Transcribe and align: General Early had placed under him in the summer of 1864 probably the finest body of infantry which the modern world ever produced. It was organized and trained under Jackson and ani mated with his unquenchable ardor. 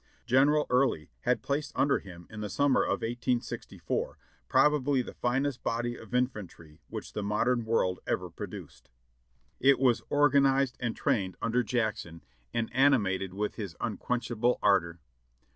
General 0.25 0.65
Early 0.71 1.11
had 1.25 1.43
placed 1.43 1.71
under 1.75 1.99
him 1.99 2.25
in 2.31 2.41
the 2.41 2.49
summer 2.49 2.81
of 2.81 3.03
1864 3.03 4.17
probably 4.49 5.03
the 5.03 5.13
finest 5.13 5.61
body 5.61 5.95
of 5.95 6.15
infantry 6.15 6.79
which 6.87 7.13
the 7.13 7.21
modern 7.21 7.65
world 7.65 7.99
ever 8.07 8.31
produced. 8.31 8.89
It 9.59 9.77
was 9.77 10.01
organized 10.09 10.75
and 10.79 10.95
trained 10.95 11.37
under 11.39 11.61
Jackson 11.61 12.23
and 12.51 12.73
ani 12.73 12.97
mated 12.97 13.35
with 13.35 13.57
his 13.57 13.75
unquenchable 13.79 14.57
ardor. 14.63 15.01